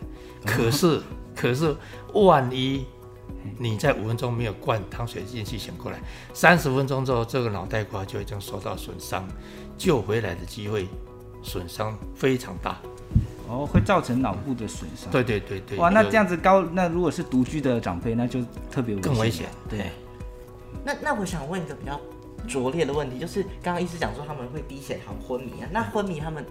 [0.44, 1.00] 可是，
[1.36, 1.72] 可是
[2.14, 2.84] 万一
[3.60, 6.00] 你在五分钟没有灌糖水进去醒过来，
[6.34, 9.24] 三十分钟之后，这个脑袋瓜就已经受到损伤，
[9.78, 10.88] 救回来的机会
[11.46, 12.76] 损伤非常大。
[13.48, 15.08] 哦，会造成脑部的损伤。
[15.12, 15.78] 对对对对。
[15.78, 19.46] 哇，那这样子高，那如果是独居的长辈，那就特别危险更危险。
[19.70, 19.92] 对。
[20.84, 22.00] 那那我想问一个比较
[22.48, 26.44] 拙劣的问题，就是刚刚医师讲说他们会低血糖昏迷啊，那昏迷他们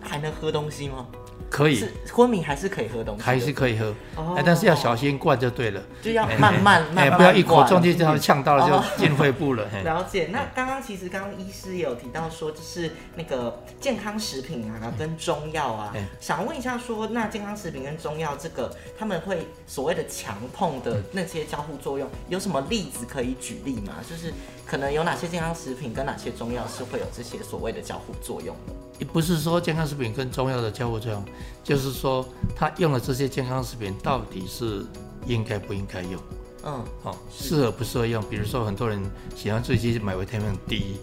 [0.00, 1.06] 还能喝东西吗？
[1.50, 9.64] 可以，昏迷还是可以喝东西，还是可以喝，哦、但是要小心灌就对了，就要慢慢慢慢，不要一口撞进去，呛到了就进肺部了。
[9.64, 10.28] 哦、了解。
[10.30, 23.94] 那刚刚其实刚刚医师也有提到说，就是那个健康食品啊跟中药啊，想问一下说，那健康食品跟中药这个他们会所谓的强碰的那些交互作用，有什么例子可以举例吗？
[24.08, 24.32] 就是
[24.68, 28.74] 可能有哪些健康食品跟哪些中药是会有这些所谓的交互作用的？
[28.98, 31.24] 也不是说健康食品跟中药的交互作用，
[31.64, 34.84] 就是说他用了这些健康食品到底是
[35.26, 36.20] 应该不应该用？
[36.64, 38.22] 嗯，哦，适合不适合用？
[38.28, 39.00] 比如说很多人
[39.34, 40.98] 喜欢最近买维他命 D，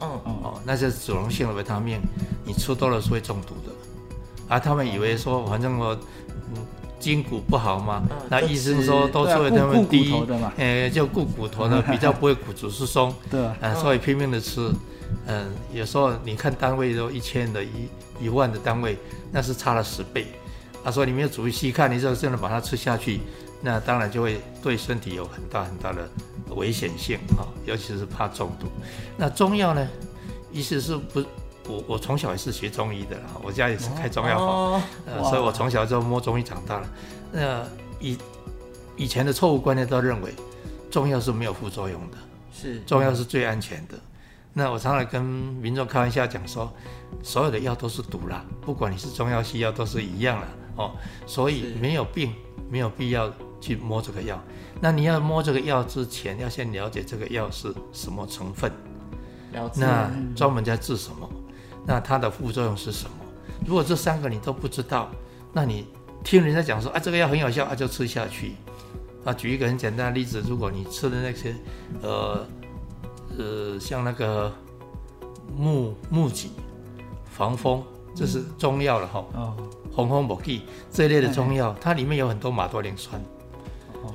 [0.00, 2.00] 嗯嗯哦，那些脂溶性的维他命，
[2.42, 4.54] 你吃多了是会中毒的。
[4.54, 5.94] 啊，他们以为说反正我
[6.54, 6.66] 嗯
[7.00, 10.14] 筋骨不好嘛，嗯、那医生说都吃维他命 D，
[10.58, 14.70] 哎，就顾骨头的 比较不会骨质疏松，对啊，所以拼命的吃。
[15.26, 17.88] 嗯，有时候你看单位都一千的、一
[18.20, 18.96] 一万的单位，
[19.32, 20.26] 那是差了十倍。
[20.84, 23.20] 他说你没有仔细看，你就真的把它吃下去，
[23.60, 26.08] 那当然就会对身体有很大很大的
[26.54, 28.68] 危险性哈，尤其是怕中毒。
[29.16, 29.88] 那中药呢？
[30.52, 31.24] 意思是不？
[31.70, 36.88] 我我从小也是学中医的啦，我家也是开中药房，哦、呃，所以我从小就摸中医长大了。
[37.32, 37.64] 那
[38.00, 38.18] 以
[38.96, 40.34] 以前的错误观念都认为
[40.90, 42.18] 中药是没有副作用的，
[42.52, 43.94] 是中药是最安全的。
[44.52, 46.72] 那我常常跟民众开玩笑讲说，
[47.22, 50.48] 所有的药都是毒啦，不管你是中药西药都是一样啦。
[50.76, 50.90] 哦。
[51.24, 52.34] 所以没有病，
[52.68, 54.42] 没有必要去摸这个药。
[54.80, 58.72] 那你要摸这个药之前，要先了解这个药是什么成分，
[59.52, 59.82] 了解。
[59.82, 61.30] 那专门在治什么？
[61.86, 63.12] 那它的副作用是什么？
[63.66, 65.10] 如果这三个你都不知道，
[65.52, 65.86] 那你
[66.22, 68.54] 听人家讲说啊，这个药很有效啊，就吃下去。
[69.24, 71.54] 啊，举一个很简单的例子，如果你吃的那些，
[72.02, 72.46] 呃。
[73.38, 74.52] 呃，像那个
[75.56, 76.50] 木木槿、
[77.30, 77.80] 防风
[78.12, 79.24] 这是中药了哈。
[79.34, 79.56] 哦，
[79.92, 83.22] 红红某地这一类的中药，它里面有很多马兜铃酸。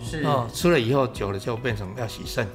[0.04, 2.45] 是哦，吃了以后久了就变成要洗肾。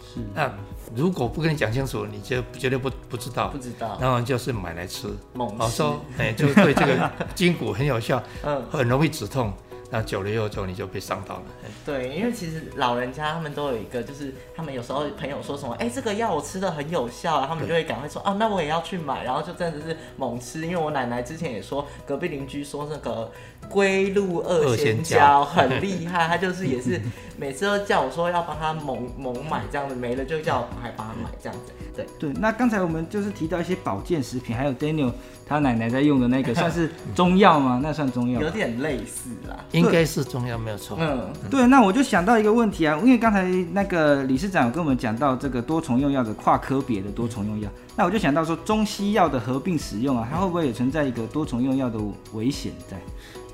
[0.00, 0.20] 是。
[0.32, 0.48] 那
[0.94, 3.48] 如果不跟你讲清楚，你就绝对不不知道。
[3.48, 3.98] 不知道。
[4.00, 5.62] 然后就是买来吃，猛吃。
[5.62, 9.52] 哦，说哎，就对这个筋骨很有效， 嗯，很容易止痛。
[9.90, 11.42] 那久了以后，就你就被伤到了。
[11.86, 20.60] 对，因为其实老人家他们都有一个，就是他们有时候朋友说什么，哎，这个药我吃的很有效，他们就会赶快说，啊，那我也要去买，然后就真的是猛吃。
[20.66, 23.30] 因为我奶奶之前也说，隔壁邻居说那个
[23.70, 27.00] 龟鹿二仙胶很厉害，他就是也是
[27.38, 31.72] 每次都叫我说要帮他猛猛买这样子，没了就叫我还帮他买这样子。
[31.98, 35.12] 对对，那刚才我们就是提到一些保健食品，还有 Daniel
[35.48, 37.80] 他奶奶在用的那个， 算是中药吗？
[37.82, 38.40] 那算中药？
[38.40, 39.64] 有点类似啦。
[39.72, 40.96] 应该是中药没有错。
[41.00, 51.98] 嗯，对，那我就想到一个问题啊，因为刚才那个理事长有跟我们讲到这个多重用药的跨科别的多重用药，那我就想到说中西药的合并使用啊，它会不会也存在一个多重用药的
[52.34, 52.96] 危险在？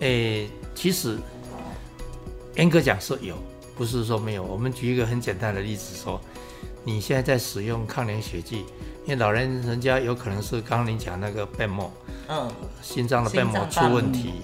[0.00, 1.16] 诶，其实
[2.57, 3.37] 严格讲是有，
[3.74, 4.42] 不是说没有。
[4.42, 6.20] 我们举一个很简单的例子说，
[6.85, 8.59] 你现在在使用抗凝血剂，
[9.05, 11.92] 因为老人人家有可能是刚刚您讲那个瓣膜，
[12.29, 12.49] 嗯，
[12.83, 14.35] 心脏的瓣膜出问题。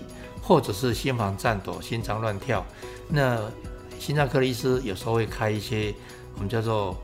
[0.42, 2.66] 或者是心房颤抖、心脏乱跳，
[3.06, 3.38] 那
[4.00, 5.94] 心脏科的医师有时候会开一些
[6.34, 6.96] 我们叫做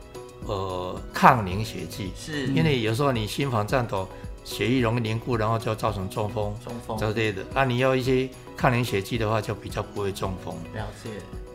[0.46, 4.08] 呃抗凝血剂，是因为有时候你心房颤抖，
[4.42, 7.44] 血液容易凝固，然后就造成中风、中风之类的。
[7.54, 10.52] 那、啊、你要一些抗凝血剂的话，就比较不会中风。
[10.74, 11.10] 了解。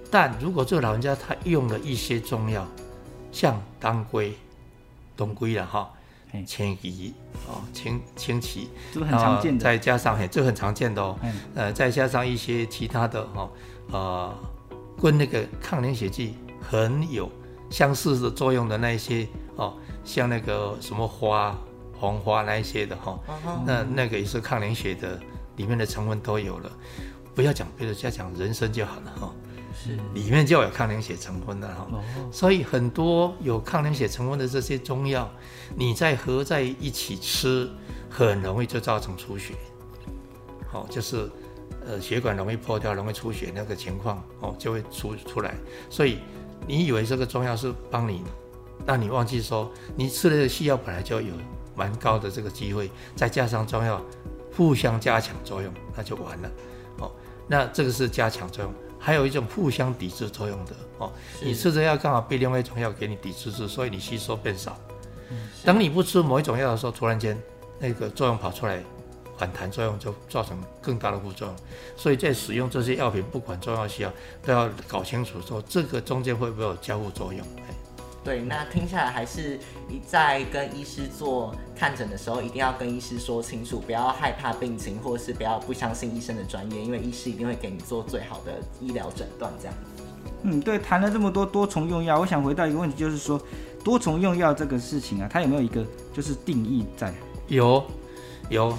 [0.09, 2.65] 但如果这个老人家他用了一些中药，
[3.31, 4.33] 像当归、
[5.15, 5.91] 当归了哈。
[6.47, 7.13] 清脾
[7.45, 11.19] 哦，清清脾，这个很常见的，再加上嘿，这个很常见的哦，
[11.55, 13.49] 呃，再加上一些其他的哈，
[13.91, 14.33] 呃，
[14.97, 17.29] 跟那个抗凝血剂很有
[17.69, 19.73] 相似的作用的那一些哦，
[20.05, 21.53] 像那个什么花、
[21.99, 23.19] 红花那一些的哈，
[23.65, 25.19] 那那个也是抗凝血的，
[25.57, 26.71] 里面的成分都有了，
[27.35, 29.33] 不要讲别的，就要讲人参就好了哈。
[29.83, 35.27] 是，里面就有抗凝血成分的哈，哦、所以很多有抗凝血成分的这些中药，
[35.75, 37.67] 你再合在一起吃，
[38.09, 39.55] 很容易就造成出血，
[40.71, 41.27] 哦，就是
[41.87, 45.55] 呃血管容易破掉，容易出血那个情况哦就会出出来。
[45.89, 46.19] 所以
[46.67, 48.23] 你以为这个中药是帮你，
[48.85, 51.33] 让你忘记说，你吃的西药本来就有
[51.75, 53.99] 蛮高的这个机会，再加上中药
[54.55, 56.51] 互相加强作用，那就完了。
[56.99, 57.11] 哦，
[57.47, 58.71] 那这个是加强作用。
[59.01, 61.11] 还有一种互相抵制作用的哦，
[61.41, 64.77] 你吃着药刚好被另外一种药给你抵制住，所以你吸收变少。
[65.65, 67.35] 等你不吃某一种药的时候，突然间
[67.79, 68.83] 那个作用跑出来，
[69.37, 71.55] 反弹作用就造成更大的副作用。
[71.97, 74.13] 所以在使用这些药品，不管中药西药，
[74.45, 77.45] 都要搞清楚说这个中间会不会有交互作用。
[78.23, 89.51] 对，那听下来还是你在跟医师做看诊的时候，一定要跟医师说清楚，不要害怕病情，或是不要不相信医生的专业，因为医师一定会给你做最好的医疗诊断。
[89.59, 89.75] 这样。
[90.43, 93.41] 嗯，对，谈了这么多多重用药，我想回到一个问题，就是说
[93.83, 97.11] 多重用药这个事情啊，它有没有一个就是定义在？
[97.47, 97.83] 有，
[98.49, 98.77] 有，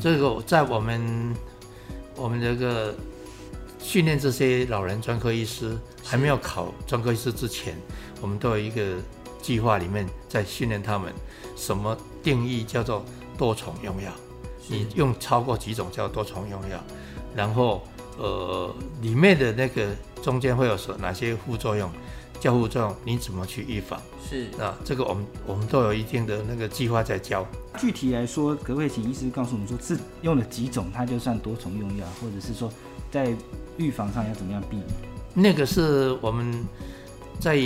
[0.00, 1.34] 这个在我们
[2.16, 2.94] 我们这个
[3.94, 7.76] 训练这些老人专科医师还没有考专科医师之前。
[8.20, 8.96] 我们都有一个
[9.40, 11.12] 计划，里面在训练他们，
[11.54, 13.04] 什么定义叫做
[13.38, 14.10] 多重用药？
[14.66, 16.82] 你用超过几种叫多重用药？
[17.36, 17.86] 然后
[18.18, 21.88] 呃，里面的那个中间会有什哪些副作用？
[22.40, 24.02] 交互作用你怎么去预防？
[24.28, 27.46] 是啊，这个我们我们都有一定的那个计划在教。
[27.78, 32.68] 具体来说，可不可以请医师告诉我们说，是用了几种，它就算多重用药，或者是说
[33.08, 33.32] 在
[33.76, 34.86] 预防上要怎么样避免？
[35.34, 36.64] 那个是我们。
[37.40, 37.58] 在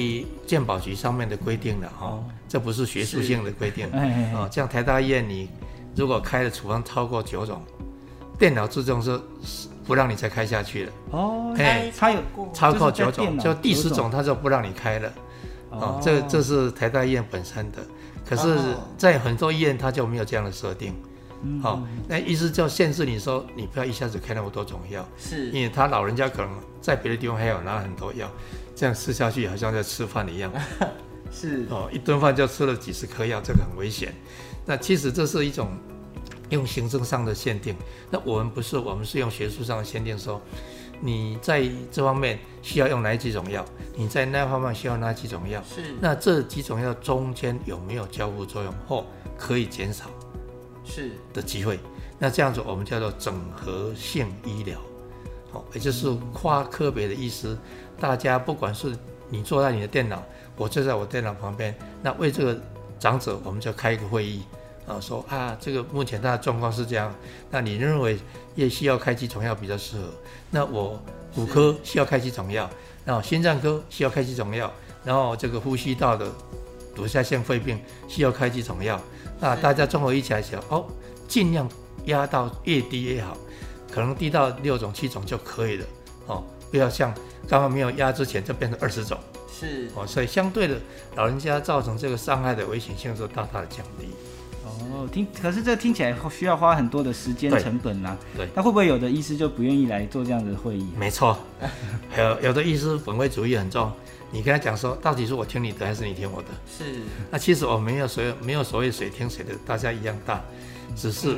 [0.47, 3.87] 健保局上面的规定了哈，哦、这不是学术性的规定
[4.35, 4.49] 啊。
[4.51, 5.49] 像台大医院，你
[5.95, 7.63] 如果开的处方超过九种，
[8.39, 9.21] 电脑自动是
[9.87, 10.93] 不让你再开下去了。
[11.11, 12.21] 哦，哎，它有
[12.55, 15.13] 超过九种，就第十种它就不让你开了。
[15.71, 17.79] 哦，这这是台大医院本身的，
[18.25, 18.59] 可是，
[18.97, 20.95] 在很多医院它就没有这样的设定。
[21.63, 25.51] 好、哦，那意思就限制你说，你不要一下子开那么多种药，是。
[25.51, 28.31] 因为他老人家可能在别的地方还有拿很多药。
[28.75, 30.53] 这样吃下去好像在吃饭一样，
[31.33, 31.67] 是。
[31.69, 34.15] 哦，一顿饭就吃了几十颗药，这个很危险。
[34.65, 35.71] 那其实这是一种
[36.51, 37.75] 用行政上的限定，
[38.09, 40.41] 那我们不是，我们是用学术上的限定，说
[41.01, 43.65] 你在这方面需要用哪几种药，
[43.97, 45.95] 你在那方面需要哪几种药，是。
[46.01, 49.05] 那这几种药中间有没有交互作用或
[49.37, 50.05] 可以减少
[50.89, 51.79] 是的机会？
[52.19, 54.81] 那这样子我们叫做整合性医疗，
[55.53, 57.57] 好，也就是跨科别的意思。
[58.01, 58.97] 大家不管是
[59.29, 60.23] 你坐在你的电脑，
[60.57, 61.73] 我坐在我电脑旁边，
[62.03, 62.61] 那为这个
[62.99, 64.43] 长者，我们就开一个会议，
[64.87, 67.15] 啊，说啊，这个目前他的状况是这样，
[67.51, 68.19] 那你认为
[68.57, 70.09] 也需要开几种药比较适合？
[70.51, 71.01] 那我
[71.35, 72.69] 骨科需要开几种药，
[73.05, 74.73] 然后心脏科需要开几种药，
[75.05, 76.27] 然后这个呼吸道的
[76.97, 79.01] 堵塞性肺病需要开几种药，
[79.41, 80.87] 那大家综合一起来想，哦，
[81.27, 81.69] 尽量
[82.07, 83.37] 压到越低越好，
[83.91, 85.87] 可能低到六种七种就可以了，
[86.27, 87.15] 哦，不要像
[87.49, 89.19] 刚刚没有压之前就变成二十种。
[89.51, 90.77] 是哦，所以相对的，
[91.17, 94.09] 老人家造成这个伤害的危险性就大大的降低。
[94.93, 98.17] 哦，听，可是这听起来需要花很多的时间成本呐。
[98.37, 98.49] 对。
[98.55, 100.89] 那会不会有的医师就不愿意来做这样的会议？
[100.97, 101.39] 没错，
[102.17, 103.91] 有有的医师本位主义很重，
[104.31, 106.49] 你跟他讲说，到底是我听你的还是你听我的？
[106.67, 107.01] 是。
[107.31, 110.43] 那其实我没有谁没有所谓谁听谁的，大家一样大，
[110.97, 111.37] 只是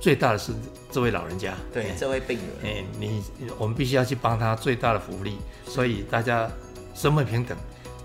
[0.00, 0.52] 最大的是
[0.90, 1.54] 这位老人家。
[1.72, 2.72] 对，这位病人。
[2.72, 3.22] 哎，你
[3.58, 6.50] 我们必须要去帮他最大的福利，所以大家。
[6.96, 7.58] 身份平等，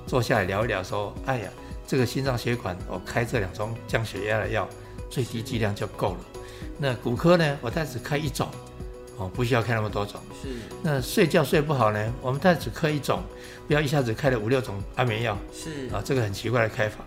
[0.08, 1.50] 坐下来聊一聊，说：“哎呀，
[1.90, 4.70] 这个心脏血管，我开这两种降血压的药，
[5.10, 6.20] 最低剂量就够了。
[6.78, 8.48] 那骨科呢，我再只开一种，
[9.18, 10.22] 哦，不需要开那么多种。
[10.40, 10.50] 是。
[10.84, 13.24] 那睡觉睡不好呢，我们再只开一种，
[13.68, 15.36] 不要一下子开了五六种安眠药。
[15.52, 15.90] 是。
[15.92, 17.00] 啊，这个很奇怪的开法。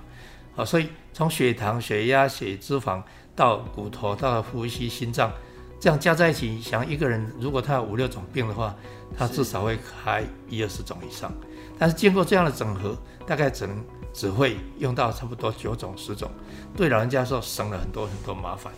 [0.57, 3.01] 啊，所以从血糖、血压、血脂肪
[3.37, 5.33] 到骨头到呼吸、心脏，
[5.79, 8.75] 这样加在一起，想一个人如果他有五六种病的话，
[9.17, 11.33] 他至少会开一二十种以上。”
[11.79, 12.97] 但是经过这样的整合，
[13.29, 13.77] 大概只能
[14.13, 16.31] 只会用到差不多九种十种，
[16.77, 18.73] 对老人家说省了很多很多麻烦。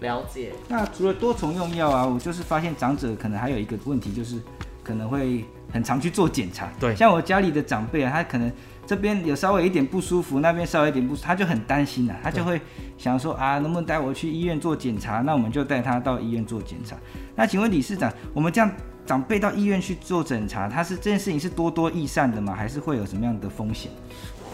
[0.00, 0.52] 了解。
[0.68, 4.40] 那除了多重用药啊，我就是发现长者可能还有一个问题，就是
[4.82, 6.70] 可能会很常去做检查。
[6.80, 6.96] 对。
[6.96, 8.50] 像我家里的长辈啊，他可能
[8.86, 12.60] 这边有稍微一点不舒服，那边稍微一点不舒服，他就很担心啊，他就会
[12.96, 15.20] 想说啊，能不能带我去医院做检查？
[15.20, 16.96] 那我们就带他到医院做检查。
[17.34, 18.70] 那请问理事长，我们这样。
[19.08, 22.54] 长辈到医院去做检查，他是这件事情是多多益善的吗？
[22.54, 23.90] 还是会有什么样的风险？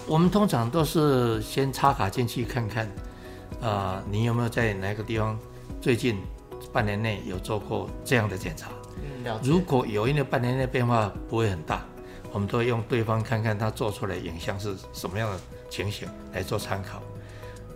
[0.07, 2.87] 我们通常都是先插卡进去看看，
[3.61, 5.39] 啊、呃，你有没有在哪个地方
[5.81, 6.21] 最近
[6.73, 8.69] 半年内有做过这样的检查？
[9.03, 9.41] 嗯。
[9.43, 11.83] 如果有因为半年内变化不会很大，
[12.33, 15.41] 我们都会用对方看看他做出来的影像是什么样的
[15.71, 16.99] 情形来做参考。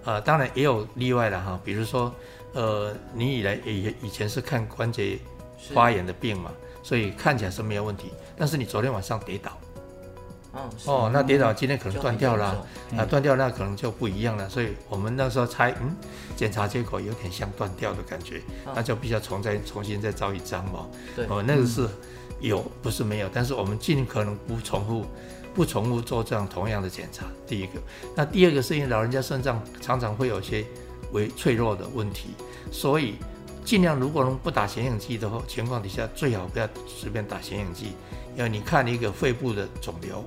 [0.05, 2.15] 啊、呃，当然也有例外的哈，比如说，
[2.53, 5.19] 呃，你以来以以前是看关节
[5.73, 6.51] 发炎的病嘛。
[6.81, 9.53] 所以看起来是没有问题，但是你昨天晚上跌倒，
[10.53, 14.49] 哦，哦，那跌倒今天可能断掉了，嗯、啊，断掉那可能就不一样了。
[14.49, 15.95] 所以我们那时候猜，嗯，
[16.37, 20.87] 检查结果有点像断掉的感觉，哦、那就必须要重再重新再照一张嘛。
[21.15, 21.87] 对，哦，那个是
[22.41, 25.05] 有，不是没有，但是我们尽可能不重复，
[25.55, 27.27] 不重复做这样同样的检查。
[27.47, 27.73] 第一个，
[28.17, 30.65] 那第二个是因为老人家肾脏常常会有些
[31.13, 32.31] 为脆弱的问题，
[32.73, 33.17] 所以。
[33.65, 37.93] 尽量如果能不打显影剂的话，情况底下最好不要随便打显影剂，
[38.39, 40.25] 因为你看一个肺部的肿瘤，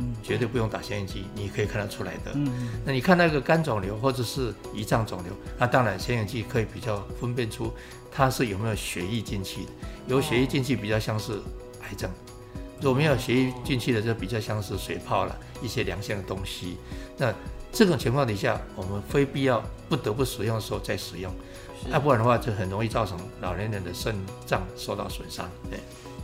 [0.00, 2.32] 嗯，绝对不用打显影剂，你可以看得出来的。
[2.34, 2.52] 嗯，
[2.84, 7.72] 那你看那个肝肿瘤或者是胰脏肿瘤，那当然显影剂可以比较分辨出
[8.10, 9.70] 它是有没有血液进去的，
[10.08, 11.34] 有血液进去比较像是
[11.82, 12.10] 癌症，
[12.80, 16.76] 如果没有血液进去的就比较像是水泡了，一些良性的东西。
[17.16, 17.32] 那
[17.72, 21.32] 这种情况底下，我们非必要不得不使用的时候再使用。
[21.88, 25.48] 要、啊、不然的话，就很容易造成老年人的肾脏受到损伤。
[25.70, 25.78] 对，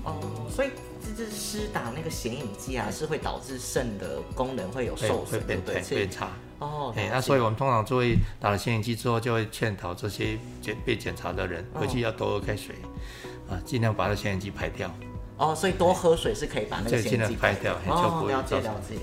[0.05, 0.19] 哦，
[0.51, 0.71] 所以
[1.03, 6.29] 这这施打那个显影剂啊，是会导致肾的功能会有受损，会变对，变差。
[6.59, 12.75] 哦，哎，那所以我们通常就会打了显影剂之后，就会劝导这些检被检查的人回去要多喝开水，
[13.49, 14.95] 哦、啊，尽量把那显影剂排掉。
[15.39, 17.75] 哦，所以多喝水是可以把那个显影剂排掉。
[17.89, 18.97] 哦，了解了解。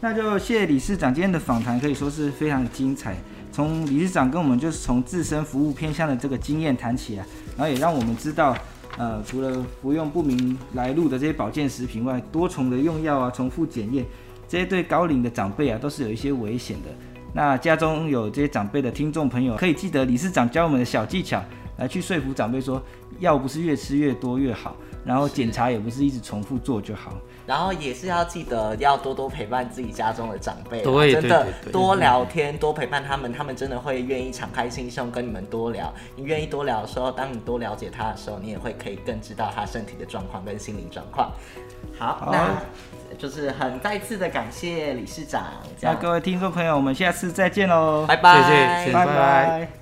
[0.00, 3.16] 那就谢谢理事长今天的访谈，可以说是非常的精彩。
[3.50, 8.56] 从理事长跟我们就是从自身服务偏向的这个经验谈起啊，然后也让我们知道，
[8.98, 14.04] 呃，除了服用不明来路的这些保健食品外，多重的用药啊，重复检验，
[14.46, 16.90] 这些对高龄的长辈啊都是有一些危险的。
[17.34, 21.42] 那家中有这些长辈的听众朋友，可以记得理事长教我们的小技巧，
[21.82, 22.80] 来去说服长辈说，
[23.18, 27.12] 药不是越吃越多越好，然后检查也不是一直重复做就好。
[27.44, 35.92] 然后也是要记得要多多陪伴自己家中的长辈，对，真的多聊天，多陪伴他们，他们真的会愿意敞开心胸跟你们多聊。
[36.14, 41.32] 你愿意多聊的时候，当你多了解他的时候，你也会可以更知道他身体的状况跟心理状况。
[41.98, 45.42] 好，好，那就是很再次的感谢理事长。
[45.80, 49.81] 那各位听众朋友，我们下次再见喽，拜拜，谢谢，拜拜。